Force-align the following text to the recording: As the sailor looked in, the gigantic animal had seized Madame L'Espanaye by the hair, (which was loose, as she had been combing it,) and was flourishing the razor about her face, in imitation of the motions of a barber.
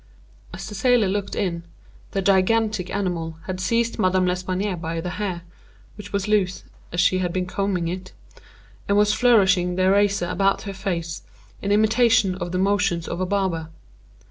As 0.51 0.67
the 0.67 0.73
sailor 0.73 1.07
looked 1.07 1.35
in, 1.35 1.61
the 2.09 2.23
gigantic 2.23 2.89
animal 2.89 3.37
had 3.45 3.59
seized 3.59 3.99
Madame 3.99 4.25
L'Espanaye 4.25 4.73
by 4.73 4.99
the 4.99 5.11
hair, 5.11 5.43
(which 5.95 6.11
was 6.11 6.27
loose, 6.27 6.63
as 6.91 6.99
she 6.99 7.19
had 7.19 7.31
been 7.31 7.45
combing 7.45 7.87
it,) 7.87 8.11
and 8.87 8.97
was 8.97 9.13
flourishing 9.13 9.75
the 9.75 9.91
razor 9.91 10.25
about 10.27 10.63
her 10.63 10.73
face, 10.73 11.21
in 11.61 11.71
imitation 11.71 12.33
of 12.33 12.51
the 12.51 12.57
motions 12.57 13.07
of 13.07 13.21
a 13.21 13.27
barber. 13.27 13.69